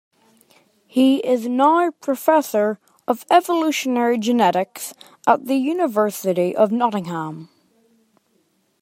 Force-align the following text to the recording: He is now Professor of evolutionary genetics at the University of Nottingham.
He 0.87 1.17
is 1.17 1.47
now 1.47 1.91
Professor 1.91 2.79
of 3.07 3.23
evolutionary 3.29 4.17
genetics 4.17 4.95
at 5.27 5.45
the 5.45 5.57
University 5.57 6.55
of 6.55 6.71
Nottingham. 6.71 7.49